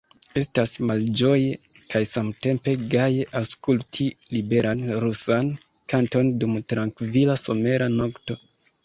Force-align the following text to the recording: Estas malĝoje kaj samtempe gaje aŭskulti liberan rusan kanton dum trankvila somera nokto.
Estas 0.39 0.71
malĝoje 0.91 1.49
kaj 1.93 1.99
samtempe 2.11 2.73
gaje 2.93 3.27
aŭskulti 3.39 4.07
liberan 4.37 4.81
rusan 5.05 5.53
kanton 5.95 6.33
dum 6.45 6.57
trankvila 6.75 7.37
somera 7.43 7.91
nokto. 8.01 8.39